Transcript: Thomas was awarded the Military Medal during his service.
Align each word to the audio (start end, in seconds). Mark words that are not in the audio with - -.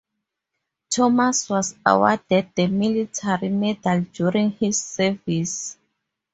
Thomas 0.89 1.47
was 1.47 1.75
awarded 1.85 2.49
the 2.55 2.65
Military 2.65 3.49
Medal 3.49 4.01
during 4.11 4.49
his 4.49 4.83
service. 4.83 5.77